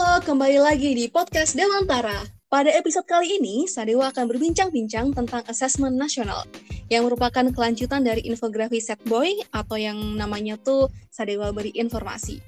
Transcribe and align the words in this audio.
Halo, 0.00 0.16
kembali 0.24 0.56
lagi 0.64 0.96
di 0.96 1.12
podcast 1.12 1.52
Dewantara. 1.52 2.24
Pada 2.48 2.72
episode 2.72 3.04
kali 3.04 3.36
ini, 3.36 3.68
Sadewa 3.68 4.08
akan 4.08 4.32
berbincang-bincang 4.32 5.12
tentang 5.12 5.44
asesmen 5.44 5.92
nasional 5.92 6.48
yang 6.88 7.04
merupakan 7.04 7.44
kelanjutan 7.52 8.00
dari 8.00 8.24
infografi 8.24 8.80
Setboy 8.80 9.44
atau 9.52 9.76
yang 9.76 10.00
namanya 10.16 10.56
tuh 10.56 10.88
Sadewa 11.12 11.52
beri 11.52 11.76
informasi. 11.76 12.40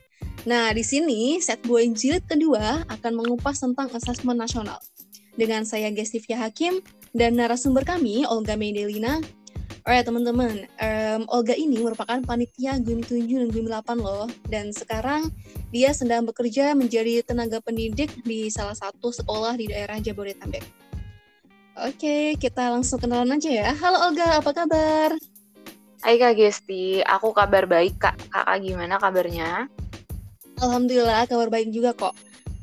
Nah, 0.49 0.73
di 0.73 0.81
sini 0.81 1.45
Setboy 1.45 1.93
jilid 1.93 2.25
kedua 2.25 2.89
akan 2.89 3.21
mengupas 3.21 3.61
tentang 3.61 3.93
asesmen 3.93 4.41
nasional. 4.41 4.81
Dengan 5.37 5.69
saya 5.69 5.93
Gestivia 5.93 6.41
Hakim 6.41 6.81
dan 7.13 7.37
narasumber 7.37 7.85
kami 7.85 8.25
Olga 8.25 8.57
Medelina 8.57 9.21
Alright 9.83 10.07
teman-teman, 10.07 10.71
um, 10.79 11.27
Olga 11.27 11.59
ini 11.59 11.83
merupakan 11.83 12.23
panitia 12.23 12.79
GUIM 12.79 13.03
7 13.03 13.19
dan 13.27 13.49
GUIM 13.51 13.67
8 13.67 13.99
loh. 13.99 14.31
Dan 14.47 14.71
sekarang 14.71 15.35
dia 15.75 15.91
sedang 15.91 16.23
bekerja 16.23 16.71
menjadi 16.79 17.27
tenaga 17.27 17.59
pendidik 17.59 18.15
di 18.23 18.47
salah 18.47 18.79
satu 18.79 19.11
sekolah 19.11 19.59
di 19.59 19.67
daerah 19.67 19.99
Jabodetabek. 19.99 20.63
Oke, 21.83 22.39
kita 22.39 22.71
langsung 22.71 23.03
kenalan 23.03 23.35
aja 23.35 23.51
ya. 23.51 23.75
Halo 23.75 24.07
Olga, 24.07 24.39
apa 24.39 24.55
kabar? 24.55 25.19
Hai 25.99 26.15
Kak 26.15 26.39
Gesti, 26.39 27.03
aku 27.03 27.35
kabar 27.35 27.67
baik 27.67 27.99
Kak. 27.99 28.15
Kakak 28.31 28.63
gimana 28.63 29.03
kabarnya? 29.03 29.67
Alhamdulillah, 30.63 31.27
kabar 31.27 31.51
baik 31.51 31.75
juga 31.75 31.91
kok. 31.91 32.15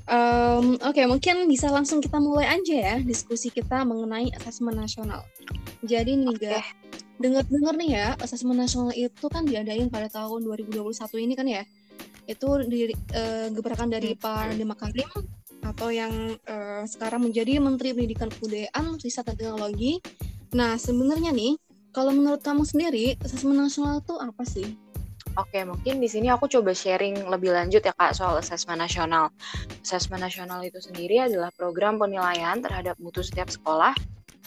Um, 0.07 0.79
Oke, 0.87 1.03
okay, 1.03 1.05
mungkin 1.05 1.51
bisa 1.51 1.67
langsung 1.67 1.99
kita 1.99 2.15
mulai 2.15 2.47
aja 2.47 2.95
ya 2.95 2.95
diskusi 3.03 3.51
kita 3.51 3.83
mengenai 3.83 4.31
asesmen 4.39 4.79
nasional. 4.79 5.27
Jadi 5.83 6.15
nih, 6.15 6.31
okay 6.31 6.63
dengar-dengar 7.19 7.75
nih 7.75 7.89
ya, 7.99 8.07
asesmen 8.23 8.55
nasional 8.55 8.95
itu 8.95 9.27
kan 9.27 9.43
diadain 9.43 9.91
pada 9.91 10.07
tahun 10.07 10.47
2021 10.47 10.95
ini 11.19 11.33
kan 11.35 11.45
ya. 11.45 11.63
Itu 12.25 12.63
di, 12.63 12.95
uh, 12.95 13.51
gebrakan 13.51 13.91
dari 13.91 14.15
hmm. 14.15 14.23
Pak 14.23 14.55
Nadiem 14.55 14.69
Makarim 14.71 15.11
atau 15.59 15.91
yang 15.91 16.39
uh, 16.47 16.87
sekarang 16.87 17.27
menjadi 17.27 17.59
Menteri 17.59 17.91
Pendidikan 17.91 18.31
Kebudayaan, 18.31 18.95
Riset 19.03 19.27
dan 19.27 19.35
Teknologi. 19.35 19.99
Nah, 20.55 20.79
sebenarnya 20.79 21.35
nih, 21.35 21.59
kalau 21.91 22.15
menurut 22.15 22.39
kamu 22.39 22.63
sendiri, 22.63 23.19
asesmen 23.19 23.59
nasional 23.59 23.99
itu 23.99 24.15
apa 24.15 24.43
sih? 24.47 24.79
Oke, 25.37 25.61
mungkin 25.61 26.01
di 26.01 26.09
sini 26.09 26.31
aku 26.31 26.49
coba 26.49 26.73
sharing 26.73 27.27
lebih 27.27 27.53
lanjut 27.53 27.83
ya 27.83 27.93
Kak 27.93 28.15
soal 28.15 28.39
asesmen 28.39 28.79
nasional. 28.79 29.29
Asesmen 29.83 30.23
nasional 30.23 30.63
itu 30.65 30.81
sendiri 30.81 31.21
adalah 31.21 31.53
program 31.53 31.99
penilaian 31.99 32.57
terhadap 32.63 32.97
mutu 32.97 33.21
setiap 33.21 33.51
sekolah 33.51 33.93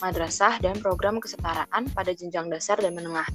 madrasah, 0.00 0.62
dan 0.62 0.78
program 0.80 1.20
kesetaraan 1.20 1.90
pada 1.92 2.14
jenjang 2.16 2.48
dasar 2.48 2.80
dan 2.80 2.96
menengah. 2.96 3.26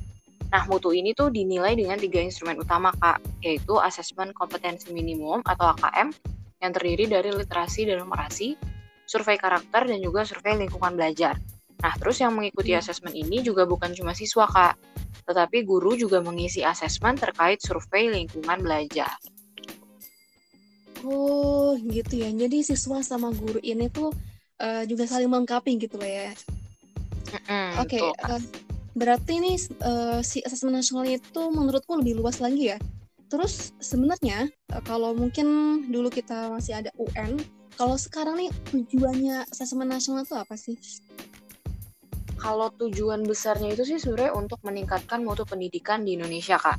Nah, 0.48 0.64
mutu 0.72 0.96
ini 0.96 1.12
tuh 1.12 1.28
dinilai 1.28 1.76
dengan 1.76 2.00
tiga 2.00 2.24
instrumen 2.24 2.56
utama, 2.58 2.96
Kak, 2.96 3.20
yaitu 3.44 3.76
asesmen 3.84 4.32
kompetensi 4.32 4.90
minimum 4.96 5.44
atau 5.44 5.76
AKM 5.76 6.16
yang 6.64 6.72
terdiri 6.72 7.06
dari 7.12 7.30
literasi 7.36 7.84
dan 7.86 8.02
numerasi, 8.02 8.56
survei 9.04 9.36
karakter, 9.36 9.86
dan 9.92 10.00
juga 10.00 10.24
survei 10.24 10.56
lingkungan 10.56 10.96
belajar. 10.96 11.36
Nah, 11.84 11.94
terus 12.00 12.18
yang 12.24 12.34
mengikuti 12.34 12.74
hmm. 12.74 12.80
asesmen 12.82 13.14
ini 13.14 13.44
juga 13.44 13.68
bukan 13.68 13.92
cuma 13.94 14.16
siswa, 14.16 14.48
Kak, 14.48 14.80
tetapi 15.28 15.68
guru 15.68 16.00
juga 16.00 16.24
mengisi 16.24 16.64
asesmen 16.64 17.20
terkait 17.20 17.60
survei 17.60 18.08
lingkungan 18.08 18.64
belajar. 18.64 19.12
Oh, 21.06 21.78
gitu 21.78 22.24
ya. 22.24 22.34
Jadi 22.34 22.66
siswa 22.66 23.04
sama 23.06 23.30
guru 23.36 23.62
ini 23.62 23.86
tuh 23.92 24.10
uh, 24.62 24.84
juga 24.86 25.06
saling 25.06 25.30
melengkapi 25.30 25.78
gitu 25.78 25.98
lah 25.98 26.10
ya. 26.10 26.32
Mm, 27.48 27.72
Oke, 27.84 28.00
okay, 28.00 28.04
uh, 28.24 28.40
eh, 28.40 28.42
berarti 28.96 29.32
ini 29.38 29.54
uh, 29.84 30.24
si 30.24 30.40
asesmen 30.48 30.80
nasional 30.80 31.06
itu 31.06 31.42
menurutku 31.52 32.00
lebih 32.00 32.18
luas 32.20 32.40
lagi 32.40 32.74
ya. 32.76 32.78
Terus 33.28 33.76
sebenarnya 33.84 34.48
uh, 34.72 34.82
kalau 34.88 35.12
mungkin 35.12 35.48
dulu 35.92 36.08
kita 36.08 36.48
masih 36.52 36.80
ada 36.80 36.92
UN, 36.96 37.36
kalau 37.76 38.00
sekarang 38.00 38.40
nih 38.40 38.50
tujuannya 38.72 39.46
asesmen 39.52 39.92
nasional 39.92 40.24
itu 40.24 40.36
apa 40.40 40.56
sih? 40.56 40.80
Kalau 42.38 42.70
tujuan 42.78 43.26
besarnya 43.26 43.74
itu 43.74 43.84
sih 43.84 43.98
sebenarnya 43.98 44.38
untuk 44.38 44.62
meningkatkan 44.62 45.26
mutu 45.26 45.44
pendidikan 45.44 46.06
di 46.06 46.16
Indonesia, 46.16 46.56
Kak. 46.56 46.78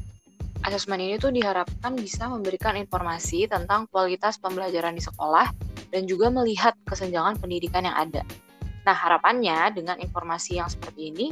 Asesmen 0.65 1.03
ini 1.03 1.19
tuh 1.19 1.31
diharapkan 1.31 1.95
bisa 1.99 2.27
memberikan 2.31 2.75
informasi 2.79 3.47
tentang 3.47 3.87
kualitas 3.91 4.39
pembelajaran 4.43 4.95
di 4.95 5.03
sekolah 5.03 5.68
dan 5.93 6.09
juga 6.09 6.29
melihat 6.29 6.77
kesenjangan 6.89 7.41
pendidikan 7.41 7.85
yang 7.85 7.97
ada. 7.97 8.23
Nah, 8.89 8.97
harapannya 8.97 9.77
dengan 9.77 10.01
informasi 10.01 10.57
yang 10.61 10.69
seperti 10.69 11.13
ini, 11.13 11.27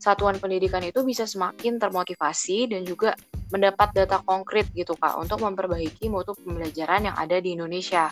satuan 0.00 0.40
pendidikan 0.40 0.82
itu 0.82 1.04
bisa 1.06 1.28
semakin 1.28 1.78
termotivasi 1.78 2.72
dan 2.72 2.82
juga 2.82 3.14
mendapat 3.52 3.92
data 3.94 4.18
konkret 4.24 4.66
gitu 4.72 4.96
Kak 4.96 5.20
untuk 5.20 5.44
memperbaiki 5.44 6.08
mutu 6.08 6.32
pembelajaran 6.34 7.12
yang 7.12 7.16
ada 7.20 7.38
di 7.38 7.54
Indonesia. 7.54 8.08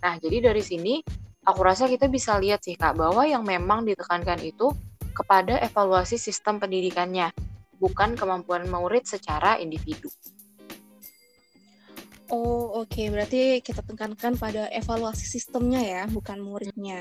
Nah, 0.00 0.16
jadi 0.22 0.48
dari 0.48 0.62
sini 0.62 1.02
aku 1.44 1.60
rasa 1.60 1.90
kita 1.90 2.08
bisa 2.08 2.38
lihat 2.40 2.64
sih 2.64 2.78
Kak 2.78 2.96
bahwa 2.96 3.26
yang 3.28 3.44
memang 3.44 3.84
ditekankan 3.84 4.40
itu 4.40 4.70
kepada 5.12 5.60
evaluasi 5.60 6.16
sistem 6.16 6.56
pendidikannya, 6.56 7.30
bukan 7.76 8.16
kemampuan 8.16 8.64
murid 8.70 9.04
secara 9.04 9.60
individu. 9.60 10.08
Oh, 12.34 12.82
oke. 12.82 12.90
Okay. 12.90 13.06
Berarti 13.14 13.62
kita 13.62 13.86
tekankan 13.86 14.34
pada 14.34 14.66
evaluasi 14.74 15.22
sistemnya 15.22 15.78
ya, 15.78 16.02
bukan 16.10 16.42
muridnya. 16.42 16.98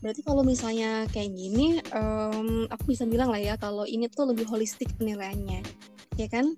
Berarti 0.00 0.24
kalau 0.24 0.40
misalnya 0.40 1.04
kayak 1.12 1.36
gini, 1.36 1.84
um, 1.92 2.64
aku 2.72 2.96
bisa 2.96 3.04
bilang 3.04 3.28
lah 3.28 3.40
ya 3.40 3.60
kalau 3.60 3.84
ini 3.84 4.08
tuh 4.08 4.32
lebih 4.32 4.48
holistik 4.48 4.88
penilaiannya, 4.96 5.60
ya 6.16 6.28
kan? 6.32 6.56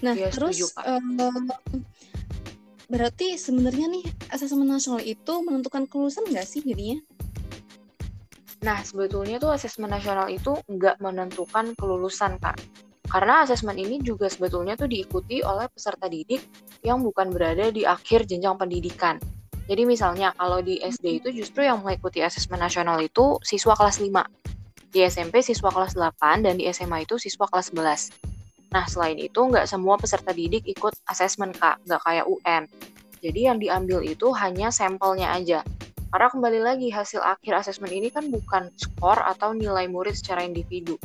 Nah, 0.00 0.16
ya, 0.16 0.32
terus 0.32 0.72
um, 0.80 1.48
berarti 2.88 3.36
sebenarnya 3.36 3.92
nih 3.92 4.04
asesmen 4.32 4.68
nasional 4.68 5.04
itu 5.04 5.32
menentukan 5.44 5.84
kelulusan 5.88 6.24
nggak 6.28 6.48
sih 6.48 6.64
jadinya? 6.64 7.00
Nah, 8.60 8.80
sebetulnya 8.84 9.40
tuh 9.40 9.52
asesmen 9.52 9.88
nasional 9.88 10.28
itu 10.28 10.56
nggak 10.68 11.00
menentukan 11.00 11.72
kelulusan, 11.76 12.36
Kak. 12.40 12.60
Karena 13.10 13.42
asesmen 13.42 13.74
ini 13.74 13.98
juga 13.98 14.30
sebetulnya 14.30 14.78
tuh 14.78 14.86
diikuti 14.86 15.42
oleh 15.42 15.66
peserta 15.66 16.06
didik 16.06 16.46
yang 16.86 17.02
bukan 17.02 17.34
berada 17.34 17.74
di 17.74 17.82
akhir 17.82 18.30
jenjang 18.30 18.54
pendidikan. 18.54 19.18
Jadi 19.66 19.82
misalnya 19.82 20.30
kalau 20.38 20.62
di 20.62 20.78
SD 20.78 21.22
itu 21.22 21.28
justru 21.34 21.66
yang 21.66 21.82
mengikuti 21.82 22.22
asesmen 22.22 22.62
nasional 22.62 23.02
itu 23.02 23.42
siswa 23.42 23.74
kelas 23.74 23.98
5. 23.98 24.14
Di 24.94 25.06
SMP 25.06 25.42
siswa 25.42 25.74
kelas 25.74 25.98
8 25.98 26.46
dan 26.46 26.54
di 26.54 26.70
SMA 26.70 27.02
itu 27.02 27.18
siswa 27.18 27.50
kelas 27.50 27.74
11. 27.74 28.30
Nah, 28.70 28.86
selain 28.86 29.18
itu 29.18 29.38
nggak 29.42 29.66
semua 29.66 29.98
peserta 29.98 30.30
didik 30.30 30.62
ikut 30.66 30.94
asesmen 31.10 31.50
Kak, 31.50 31.82
nggak 31.86 32.02
kayak 32.06 32.26
UN. 32.30 32.70
Jadi 33.18 33.40
yang 33.50 33.58
diambil 33.58 34.06
itu 34.06 34.30
hanya 34.38 34.70
sampelnya 34.70 35.34
aja. 35.34 35.66
Karena 36.10 36.26
kembali 36.30 36.60
lagi 36.62 36.88
hasil 36.90 37.22
akhir 37.22 37.66
asesmen 37.66 37.90
ini 37.90 38.10
kan 38.10 38.30
bukan 38.30 38.70
skor 38.74 39.18
atau 39.22 39.54
nilai 39.54 39.86
murid 39.86 40.18
secara 40.18 40.42
individu, 40.42 40.98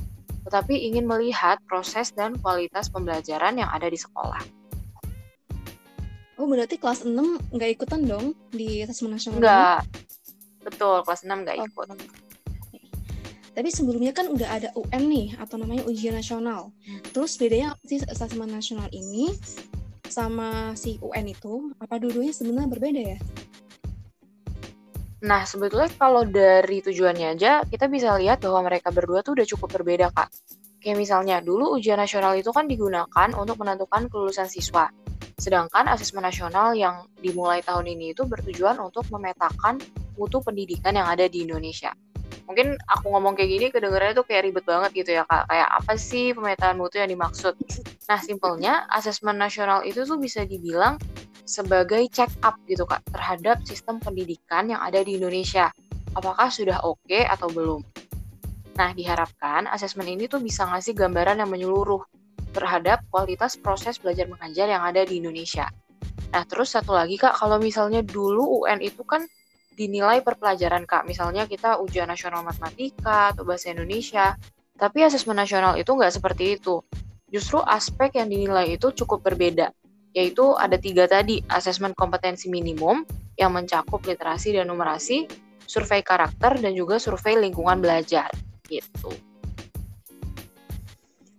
tetapi 0.45 0.78
ingin 0.78 1.09
melihat 1.09 1.57
proses 1.66 2.13
dan 2.13 2.38
kualitas 2.38 2.88
pembelajaran 2.94 3.57
yang 3.57 3.69
ada 3.73 3.89
di 3.89 3.97
sekolah. 3.97 4.41
Oh, 6.35 6.45
berarti 6.45 6.75
kelas 6.75 7.07
6 7.07 7.16
nggak 7.56 7.69
ikutan 7.79 8.03
dong 8.03 8.35
di 8.51 8.83
asesmen 8.83 9.16
nasional? 9.16 9.39
Nggak. 9.39 9.79
Betul, 10.67 11.01
kelas 11.07 11.22
6 11.23 11.31
nggak 11.31 11.57
oh, 11.57 11.66
ikut. 11.66 11.88
Tapi 13.56 13.69
sebelumnya 13.72 14.11
kan 14.11 14.28
udah 14.28 14.50
ada 14.51 14.69
UN 14.75 15.03
nih, 15.07 15.28
atau 15.39 15.56
namanya 15.56 15.88
ujian 15.88 16.11
nasional. 16.11 16.75
Hmm. 16.83 17.00
Terus 17.16 17.39
bedanya 17.39 17.79
apa 17.79 17.83
sih 17.88 18.03
asesmen 18.03 18.51
nasional 18.51 18.91
ini 18.91 19.31
sama 20.12 20.75
si 20.75 21.00
UN 21.00 21.31
itu? 21.31 21.72
Apa 21.79 21.95
dua-duanya 21.97 22.35
sebenarnya 22.35 22.67
berbeda 22.67 23.01
ya? 23.16 23.17
Nah, 25.25 25.41
sebetulnya 25.41 25.90
kalau 25.97 26.22
dari 26.22 26.86
tujuannya 26.86 27.34
aja, 27.34 27.66
kita 27.66 27.90
bisa 27.90 28.13
lihat 28.13 28.45
bahwa 28.45 28.69
mereka 28.69 28.94
berdua 28.94 29.25
tuh 29.25 29.33
udah 29.33 29.48
cukup 29.50 29.81
berbeda, 29.81 30.13
Kak. 30.13 30.30
Kayak 30.77 31.01
misalnya, 31.01 31.42
dulu 31.42 31.74
ujian 31.74 31.98
nasional 31.98 32.38
itu 32.38 32.54
kan 32.54 32.69
digunakan 32.69 33.33
untuk 33.33 33.57
menentukan 33.57 34.06
kelulusan 34.06 34.45
siswa. 34.45 34.86
Sedangkan 35.42 35.89
asesmen 35.89 36.22
nasional 36.22 36.77
yang 36.77 37.10
dimulai 37.18 37.66
tahun 37.66 37.89
ini 37.89 38.13
itu 38.13 38.30
bertujuan 38.30 38.77
untuk 38.77 39.10
memetakan 39.10 39.81
mutu 40.13 40.45
pendidikan 40.45 40.94
yang 40.94 41.10
ada 41.10 41.25
di 41.25 41.42
Indonesia. 41.42 41.89
Mungkin 42.45 42.77
aku 42.86 43.10
ngomong 43.10 43.33
kayak 43.33 43.50
gini 43.50 43.66
kedengarannya 43.74 44.13
tuh 44.22 44.25
kayak 44.30 44.45
ribet 44.45 44.66
banget 44.69 44.94
gitu 44.94 45.18
ya 45.18 45.25
kak. 45.25 45.50
Kayak 45.50 45.69
apa 45.81 45.94
sih 45.98 46.30
pemetaan 46.38 46.77
mutu 46.77 47.01
yang 47.01 47.10
dimaksud? 47.10 47.57
Nah 48.06 48.19
simpelnya 48.22 48.86
asesmen 48.94 49.42
nasional 49.42 49.81
itu 49.81 50.06
tuh 50.06 50.22
bisa 50.22 50.45
dibilang 50.45 51.01
sebagai 51.45 52.09
check 52.09 52.30
up 52.42 52.57
gitu 52.65 52.83
kak 52.83 53.06
terhadap 53.13 53.62
sistem 53.63 54.01
pendidikan 54.01 54.68
yang 54.68 54.81
ada 54.81 55.00
di 55.06 55.21
Indonesia. 55.21 55.69
Apakah 56.18 56.50
sudah 56.50 56.81
oke 56.83 57.06
okay 57.06 57.24
atau 57.24 57.47
belum? 57.47 57.81
Nah 58.75 58.92
diharapkan 58.92 59.69
asesmen 59.71 60.09
ini 60.09 60.27
tuh 60.27 60.42
bisa 60.42 60.68
ngasih 60.68 60.97
gambaran 60.97 61.39
yang 61.39 61.50
menyeluruh 61.53 62.01
terhadap 62.51 63.06
kualitas 63.13 63.56
proses 63.56 64.01
belajar 64.01 64.27
mengajar 64.27 64.68
yang 64.68 64.83
ada 64.83 65.03
di 65.03 65.19
Indonesia. 65.19 65.68
Nah, 66.31 66.44
terus 66.47 66.71
satu 66.71 66.95
lagi 66.95 67.19
Kak, 67.19 67.39
kalau 67.39 67.59
misalnya 67.59 68.03
dulu 68.03 68.63
UN 68.63 68.83
itu 68.83 69.03
kan 69.03 69.24
dinilai 69.75 70.24
per 70.24 70.39
pelajaran 70.39 70.88
Kak. 70.88 71.03
Misalnya 71.03 71.48
kita 71.48 71.80
ujian 71.83 72.07
nasional 72.07 72.41
matematika 72.41 73.36
atau 73.36 73.44
bahasa 73.44 73.75
Indonesia. 73.75 74.39
Tapi 74.75 75.03
asesmen 75.03 75.36
nasional 75.36 75.75
itu 75.80 75.91
nggak 75.91 76.12
seperti 76.12 76.59
itu. 76.59 76.83
Justru 77.31 77.59
aspek 77.63 78.15
yang 78.19 78.31
dinilai 78.31 78.75
itu 78.80 78.91
cukup 78.91 79.24
berbeda. 79.24 79.71
Yaitu 80.15 80.56
ada 80.56 80.79
tiga 80.79 81.06
tadi, 81.06 81.44
asesmen 81.51 81.91
kompetensi 81.91 82.47
minimum 82.47 83.03
yang 83.35 83.51
mencakup 83.51 84.00
literasi 84.07 84.56
dan 84.56 84.71
numerasi, 84.71 85.27
survei 85.67 86.00
karakter, 86.00 86.56
dan 86.63 86.71
juga 86.71 86.95
survei 86.95 87.35
lingkungan 87.35 87.83
belajar, 87.83 88.31
gitu. 88.71 89.12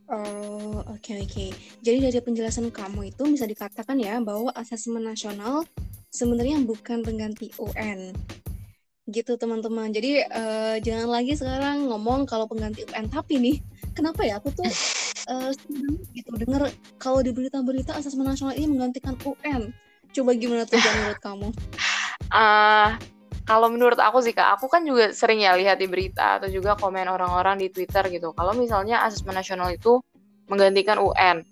Oh, 0.07 0.87
oke 0.87 1.03
okay, 1.03 1.25
oke. 1.25 1.33
Okay. 1.35 1.51
Jadi 1.83 1.99
dari 1.99 2.21
penjelasan 2.23 2.71
kamu 2.71 3.11
itu 3.11 3.27
bisa 3.27 3.43
dikatakan 3.43 3.99
ya 3.99 4.23
bahwa 4.23 4.55
asesmen 4.55 5.03
nasional 5.03 5.67
sebenarnya 6.15 6.63
bukan 6.63 7.03
pengganti 7.03 7.51
UN. 7.59 8.15
Gitu 9.11 9.35
teman-teman. 9.35 9.91
Jadi 9.91 10.23
uh, 10.23 10.79
jangan 10.79 11.11
lagi 11.11 11.35
sekarang 11.35 11.91
ngomong 11.91 12.23
kalau 12.23 12.47
pengganti 12.47 12.87
UN 12.87 13.11
tapi 13.11 13.43
nih, 13.43 13.57
kenapa 13.99 14.23
ya 14.23 14.39
aku 14.39 14.55
tuh 14.55 14.63
uh, 15.27 15.51
gitu 16.15 16.31
dengar 16.39 16.71
kalau 16.97 17.21
di 17.21 17.35
berita-berita 17.35 17.99
asesmen 17.99 18.27
nasional 18.27 18.55
ini 18.55 18.67
menggantikan 18.71 19.19
UN. 19.27 19.75
Coba 20.15 20.33
gimana 20.33 20.65
tuh 20.65 20.81
menurut 20.81 21.21
kamu? 21.21 21.49
Uh, 22.33 22.97
kalau 23.51 23.71
menurut 23.71 23.99
aku 24.01 24.23
sih 24.23 24.35
kak, 24.35 24.59
aku 24.59 24.67
kan 24.67 24.83
juga 24.83 25.15
sering 25.15 25.43
ya 25.43 25.55
lihat 25.55 25.79
di 25.79 25.87
berita 25.87 26.43
atau 26.43 26.51
juga 26.51 26.75
komen 26.75 27.07
orang-orang 27.07 27.63
di 27.63 27.71
Twitter 27.71 28.03
gitu. 28.11 28.35
Kalau 28.35 28.57
misalnya 28.57 29.07
asesmen 29.07 29.39
nasional 29.39 29.71
itu 29.71 30.03
menggantikan 30.51 30.99
UN, 30.99 31.47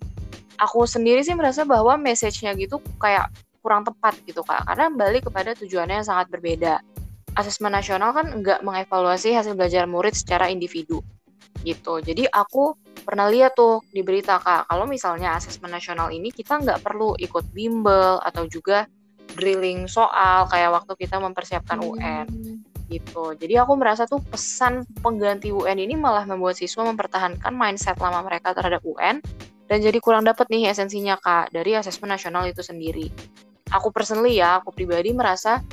aku 0.58 0.86
sendiri 0.86 1.22
sih 1.22 1.34
merasa 1.34 1.62
bahwa 1.66 1.98
message-nya 1.98 2.54
gitu 2.58 2.82
kayak 2.98 3.30
kurang 3.62 3.86
tepat 3.86 4.18
gitu 4.28 4.44
kak, 4.44 4.66
karena 4.68 4.92
balik 4.92 5.30
kepada 5.30 5.56
tujuannya 5.56 6.02
yang 6.02 6.08
sangat 6.08 6.28
berbeda. 6.30 6.82
Asesmen 7.34 7.74
nasional 7.74 8.14
kan 8.14 8.30
nggak 8.42 8.62
mengevaluasi 8.62 9.34
hasil 9.34 9.58
belajar 9.58 9.90
murid 9.90 10.14
secara 10.14 10.46
individu 10.46 11.02
gitu. 11.66 11.98
Jadi 11.98 12.28
aku 12.28 12.76
pernah 13.04 13.28
lihat 13.28 13.54
tuh 13.54 13.84
di 13.92 14.00
berita 14.00 14.40
kak, 14.40 14.66
kalau 14.66 14.88
misalnya 14.88 15.36
asesmen 15.36 15.70
nasional 15.70 16.08
ini 16.10 16.32
kita 16.32 16.58
nggak 16.58 16.80
perlu 16.80 17.14
ikut 17.20 17.44
bimbel 17.52 18.18
atau 18.24 18.48
juga 18.48 18.88
drilling 19.36 19.86
soal 19.86 20.48
kayak 20.48 20.72
waktu 20.72 20.92
kita 20.96 21.16
mempersiapkan 21.20 21.78
hmm. 21.80 21.88
UN 21.92 22.26
gitu. 22.88 23.32
Jadi 23.36 23.54
aku 23.56 23.72
merasa 23.80 24.04
tuh 24.04 24.20
pesan 24.20 24.84
pengganti 25.00 25.48
UN 25.48 25.80
ini 25.80 25.96
malah 25.96 26.28
membuat 26.28 26.60
siswa 26.60 26.84
mempertahankan 26.84 27.52
mindset 27.52 27.96
lama 27.96 28.20
mereka 28.20 28.52
terhadap 28.52 28.84
UN 28.84 29.24
dan 29.64 29.78
jadi 29.80 29.96
kurang 29.98 30.28
dapet 30.28 30.52
nih 30.52 30.68
esensinya 30.68 31.16
kak 31.16 31.48
dari 31.50 31.72
asesmen 31.76 32.12
nasional 32.12 32.44
itu 32.44 32.60
sendiri. 32.60 33.08
Aku 33.72 33.88
personally 33.88 34.36
ya, 34.36 34.60
aku 34.60 34.76
pribadi 34.76 35.16
merasa 35.16 35.64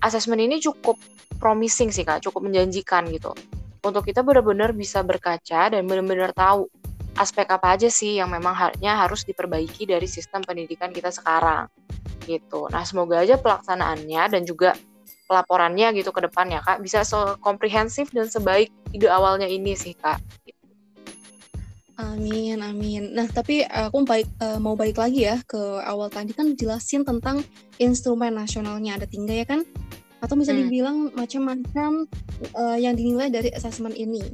asesmen 0.00 0.38
ini 0.38 0.62
cukup 0.62 0.96
promising 1.42 1.90
sih 1.90 2.06
kak, 2.06 2.22
cukup 2.22 2.46
menjanjikan 2.46 3.10
gitu. 3.10 3.34
Untuk 3.80 4.06
kita 4.06 4.22
benar-benar 4.22 4.76
bisa 4.76 5.02
berkaca 5.02 5.72
dan 5.72 5.82
benar-benar 5.88 6.30
tahu 6.36 6.70
aspek 7.20 7.44
apa 7.52 7.76
aja 7.76 7.92
sih 7.92 8.16
yang 8.16 8.32
memang 8.32 8.56
harusnya 8.56 8.96
harus 8.96 9.28
diperbaiki 9.28 9.84
dari 9.84 10.08
sistem 10.08 10.40
pendidikan 10.40 10.88
kita 10.88 11.12
sekarang 11.12 11.68
gitu. 12.24 12.64
Nah 12.72 12.80
semoga 12.88 13.20
aja 13.20 13.36
pelaksanaannya 13.36 14.22
dan 14.32 14.42
juga 14.48 14.72
pelaporannya 15.28 15.92
gitu 16.00 16.10
ke 16.10 16.26
depannya 16.26 16.64
kak 16.64 16.80
bisa 16.80 17.04
komprehensif 17.44 18.08
dan 18.10 18.26
sebaik 18.26 18.72
ide 18.96 19.06
awalnya 19.12 19.46
ini 19.46 19.76
sih 19.76 19.92
kak. 19.92 20.18
Amin, 22.00 22.64
amin. 22.64 23.12
Nah, 23.12 23.28
tapi 23.28 23.60
aku 23.60 24.08
baik, 24.08 24.24
uh, 24.40 24.56
mau 24.56 24.72
balik 24.72 24.96
lagi 24.96 25.28
ya 25.28 25.36
ke 25.44 25.60
awal 25.84 26.08
tadi 26.08 26.32
kan 26.32 26.56
jelasin 26.56 27.04
tentang 27.04 27.44
instrumen 27.76 28.32
nasionalnya 28.32 28.96
ada 28.96 29.04
tiga 29.04 29.36
ya 29.36 29.44
kan? 29.44 29.68
Atau 30.24 30.40
bisa 30.40 30.56
hmm. 30.56 30.60
dibilang 30.64 30.96
macam-macam 31.12 32.08
uh, 32.56 32.78
yang 32.80 32.96
dinilai 32.96 33.28
dari 33.28 33.52
asesmen 33.52 33.92
ini 33.92 34.24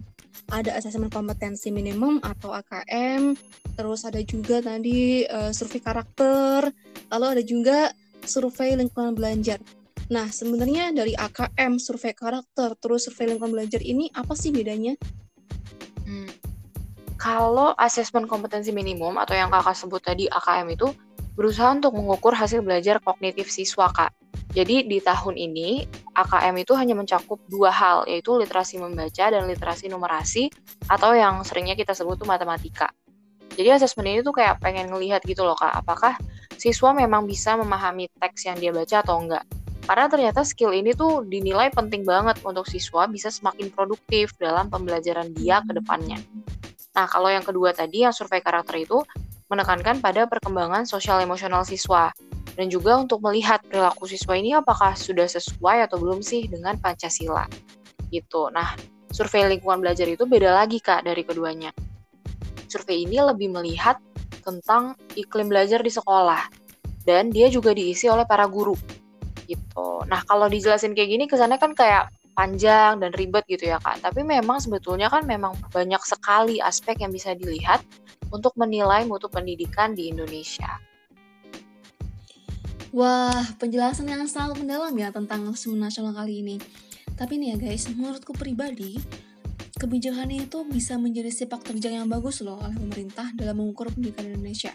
ada 0.52 0.76
asesmen 0.78 1.10
kompetensi 1.10 1.72
minimum 1.74 2.22
atau 2.22 2.54
AKM, 2.54 3.36
terus 3.74 4.06
ada 4.06 4.20
juga 4.22 4.62
tadi 4.62 5.26
uh, 5.26 5.50
survei 5.50 5.82
karakter, 5.82 6.70
lalu 7.12 7.26
ada 7.26 7.42
juga 7.42 7.78
survei 8.24 8.74
lingkungan 8.78 9.14
belajar. 9.14 9.58
Nah, 10.06 10.30
sebenarnya 10.30 10.94
dari 10.94 11.18
AKM, 11.18 11.82
survei 11.82 12.14
karakter, 12.14 12.78
terus 12.78 13.10
survei 13.10 13.26
lingkungan 13.34 13.58
belajar 13.58 13.82
ini 13.82 14.06
apa 14.14 14.38
sih 14.38 14.54
bedanya? 14.54 14.94
Hmm. 16.06 16.30
Kalau 17.18 17.74
asesmen 17.74 18.30
kompetensi 18.30 18.70
minimum 18.70 19.18
atau 19.18 19.34
yang 19.34 19.50
kakak 19.50 19.74
sebut 19.74 20.02
tadi 20.04 20.30
AKM 20.30 20.68
itu 20.70 20.94
berusaha 21.34 21.74
untuk 21.74 21.92
mengukur 21.98 22.32
hasil 22.32 22.62
belajar 22.62 23.02
kognitif 23.02 23.50
siswa, 23.50 23.90
Kak. 23.90 24.14
Jadi 24.56 24.88
di 24.88 25.04
tahun 25.04 25.36
ini 25.36 25.84
AKM 26.16 26.56
itu 26.56 26.72
hanya 26.72 26.96
mencakup 26.96 27.36
dua 27.44 27.68
hal, 27.68 28.08
yaitu 28.08 28.32
literasi 28.40 28.80
membaca 28.80 29.28
dan 29.28 29.44
literasi 29.44 29.92
numerasi, 29.92 30.48
atau 30.88 31.12
yang 31.12 31.44
seringnya 31.44 31.76
kita 31.76 31.92
sebut 31.92 32.16
tuh 32.16 32.24
matematika. 32.24 32.88
Jadi 33.52 33.68
asesmen 33.76 34.08
ini 34.08 34.20
tuh 34.24 34.32
kayak 34.32 34.56
pengen 34.64 34.88
ngelihat 34.88 35.20
gitu 35.28 35.44
loh 35.44 35.52
kak, 35.60 35.76
apakah 35.76 36.16
siswa 36.56 36.96
memang 36.96 37.28
bisa 37.28 37.52
memahami 37.60 38.08
teks 38.16 38.48
yang 38.48 38.56
dia 38.56 38.72
baca 38.72 39.04
atau 39.04 39.20
enggak. 39.20 39.44
Karena 39.84 40.08
ternyata 40.08 40.40
skill 40.40 40.72
ini 40.72 40.96
tuh 40.96 41.28
dinilai 41.28 41.68
penting 41.68 42.08
banget 42.08 42.40
untuk 42.40 42.64
siswa 42.64 43.04
bisa 43.04 43.28
semakin 43.28 43.68
produktif 43.68 44.32
dalam 44.40 44.72
pembelajaran 44.72 45.36
dia 45.36 45.60
ke 45.68 45.76
depannya. 45.76 46.16
Nah, 46.96 47.04
kalau 47.04 47.28
yang 47.28 47.44
kedua 47.44 47.76
tadi, 47.76 48.08
yang 48.08 48.16
survei 48.16 48.40
karakter 48.40 48.80
itu 48.80 49.04
menekankan 49.52 50.00
pada 50.00 50.24
perkembangan 50.26 50.88
sosial 50.88 51.20
emosional 51.22 51.62
siswa 51.62 52.10
dan 52.56 52.72
juga 52.72 52.96
untuk 52.96 53.20
melihat 53.20 53.60
perilaku 53.68 54.08
siswa 54.08 54.34
ini 54.34 54.56
apakah 54.56 54.96
sudah 54.96 55.28
sesuai 55.28 55.86
atau 55.86 56.00
belum 56.00 56.24
sih 56.24 56.48
dengan 56.48 56.80
Pancasila. 56.80 57.44
Gitu. 58.08 58.48
Nah, 58.50 58.72
survei 59.12 59.44
lingkungan 59.46 59.84
belajar 59.84 60.08
itu 60.08 60.24
beda 60.24 60.56
lagi 60.56 60.80
Kak 60.80 61.04
dari 61.04 61.22
keduanya. 61.22 61.70
Survei 62.66 63.04
ini 63.04 63.20
lebih 63.20 63.52
melihat 63.52 64.00
tentang 64.42 64.96
iklim 65.14 65.52
belajar 65.52 65.84
di 65.84 65.92
sekolah 65.92 66.48
dan 67.04 67.30
dia 67.30 67.52
juga 67.52 67.76
diisi 67.76 68.08
oleh 68.08 68.24
para 68.24 68.48
guru. 68.48 68.74
Gitu. 69.46 69.88
Nah, 70.08 70.24
kalau 70.26 70.50
dijelasin 70.50 70.96
kayak 70.96 71.10
gini 71.12 71.24
kesannya 71.28 71.60
kan 71.60 71.76
kayak 71.76 72.10
panjang 72.36 73.00
dan 73.00 73.10
ribet 73.16 73.44
gitu 73.48 73.68
ya 73.68 73.78
Kak. 73.80 74.00
Tapi 74.00 74.24
memang 74.24 74.58
sebetulnya 74.60 75.12
kan 75.12 75.24
memang 75.24 75.56
banyak 75.70 76.02
sekali 76.04 76.58
aspek 76.58 77.00
yang 77.04 77.12
bisa 77.12 77.32
dilihat 77.32 77.84
untuk 78.32 78.52
menilai 78.58 79.06
mutu 79.06 79.30
pendidikan 79.30 79.94
di 79.94 80.10
Indonesia. 80.10 80.80
Wah, 82.96 83.44
penjelasan 83.60 84.08
yang 84.08 84.24
sangat 84.24 84.56
mendalam 84.56 84.96
ya 84.96 85.12
tentang 85.12 85.44
asesmen 85.52 85.84
nasional 85.84 86.16
kali 86.16 86.40
ini. 86.40 86.56
Tapi 87.12 87.36
nih 87.36 87.52
ya 87.52 87.56
guys, 87.60 87.92
menurutku 87.92 88.32
pribadi, 88.32 88.96
kebijakan 89.76 90.32
itu 90.32 90.64
bisa 90.64 90.96
menjadi 90.96 91.28
sepak 91.28 91.60
terjang 91.60 92.00
yang 92.00 92.08
bagus 92.08 92.40
loh 92.40 92.56
oleh 92.56 92.72
pemerintah 92.72 93.36
dalam 93.36 93.60
mengukur 93.60 93.92
pendidikan 93.92 94.32
Indonesia. 94.32 94.72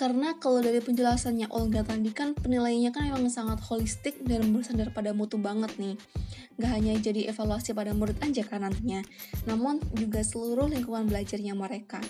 Karena 0.00 0.40
kalau 0.40 0.64
dari 0.64 0.80
penjelasannya 0.80 1.52
Olga 1.52 1.84
tadi 1.84 2.08
kan 2.08 2.32
penilaiannya 2.32 2.88
kan 2.88 3.12
memang 3.12 3.28
sangat 3.28 3.60
holistik 3.68 4.24
dan 4.24 4.48
bersandar 4.56 4.88
pada 4.88 5.12
mutu 5.12 5.36
banget 5.36 5.76
nih. 5.76 6.00
Gak 6.56 6.72
hanya 6.72 6.96
jadi 6.96 7.28
evaluasi 7.28 7.76
pada 7.76 7.92
murid 7.92 8.16
aja 8.24 8.48
kan 8.48 8.64
nantinya, 8.64 9.04
namun 9.44 9.76
juga 9.92 10.24
seluruh 10.24 10.72
lingkungan 10.72 11.04
belajarnya 11.04 11.52
mereka. 11.52 12.00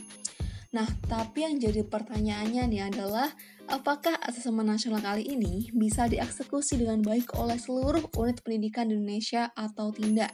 Nah, 0.69 0.85
tapi 1.09 1.49
yang 1.49 1.57
jadi 1.57 1.81
pertanyaannya 1.81 2.69
nih 2.69 2.83
adalah 2.93 3.33
apakah 3.73 4.21
asesmen 4.21 4.69
nasional 4.69 5.01
kali 5.01 5.25
ini 5.25 5.73
bisa 5.73 6.05
dieksekusi 6.05 6.77
dengan 6.77 7.01
baik 7.01 7.33
oleh 7.41 7.57
seluruh 7.57 8.05
unit 8.21 8.45
pendidikan 8.45 8.93
di 8.93 9.01
Indonesia 9.01 9.49
atau 9.57 9.89
tidak? 9.97 10.29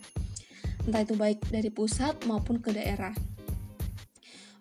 Entah 0.82 1.06
itu 1.06 1.14
baik 1.14 1.38
dari 1.54 1.70
pusat 1.70 2.18
maupun 2.26 2.58
ke 2.58 2.74
daerah. 2.74 3.14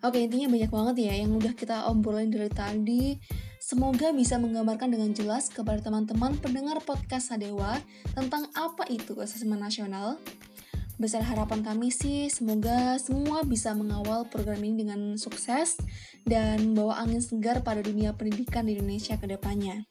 Oke, 0.06 0.22
intinya 0.22 0.52
banyak 0.52 0.70
banget 0.70 0.96
ya 1.10 1.14
yang 1.26 1.34
udah 1.34 1.56
kita 1.58 1.90
obrolin 1.90 2.30
dari 2.30 2.52
tadi. 2.52 3.18
Semoga 3.58 4.12
bisa 4.12 4.36
menggambarkan 4.36 4.92
dengan 4.92 5.10
jelas 5.16 5.48
kepada 5.48 5.80
teman-teman 5.80 6.36
pendengar 6.38 6.78
podcast 6.84 7.32
Sadewa 7.32 7.80
tentang 8.12 8.46
apa 8.52 8.84
itu 8.92 9.16
asesmen 9.16 9.56
nasional, 9.56 10.20
Besar 10.94 11.26
harapan 11.26 11.66
kami 11.66 11.90
sih 11.90 12.30
semoga 12.30 12.94
semua 13.02 13.42
bisa 13.42 13.74
mengawal 13.74 14.30
program 14.30 14.62
ini 14.62 14.86
dengan 14.86 15.18
sukses 15.18 15.74
dan 16.22 16.70
bawa 16.72 17.02
angin 17.02 17.18
segar 17.18 17.66
pada 17.66 17.82
dunia 17.82 18.14
pendidikan 18.14 18.62
di 18.70 18.78
Indonesia 18.78 19.18
ke 19.18 19.26
depannya. 19.26 19.82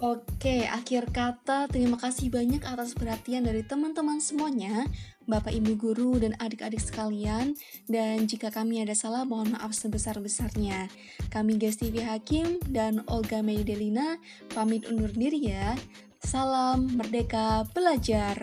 Oke, 0.00 0.64
akhir 0.64 1.12
kata 1.12 1.68
terima 1.68 2.00
kasih 2.00 2.32
banyak 2.32 2.64
atas 2.64 2.96
perhatian 2.96 3.44
dari 3.44 3.60
teman-teman 3.60 4.16
semuanya, 4.16 4.88
Bapak 5.28 5.52
Ibu 5.52 5.76
guru 5.76 6.16
dan 6.16 6.32
adik-adik 6.40 6.80
sekalian, 6.80 7.52
dan 7.84 8.24
jika 8.24 8.48
kami 8.48 8.80
ada 8.80 8.96
salah 8.96 9.28
mohon 9.28 9.52
maaf 9.52 9.76
sebesar-besarnya. 9.76 10.88
Kami 11.28 11.60
Gesti 11.60 11.92
Hakim 12.00 12.64
dan 12.72 13.04
Olga 13.12 13.44
Meidelina 13.44 14.16
pamit 14.56 14.88
undur 14.88 15.12
diri 15.12 15.52
ya. 15.52 15.76
Salam 16.24 16.96
Merdeka 16.96 17.68
Belajar. 17.76 18.40